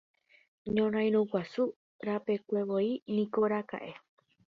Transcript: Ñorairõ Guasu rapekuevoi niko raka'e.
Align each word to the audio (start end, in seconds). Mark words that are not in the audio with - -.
Ñorairõ 0.77 1.21
Guasu 1.35 1.67
rapekuevoi 2.09 2.91
niko 3.15 3.41
raka'e. 3.57 3.97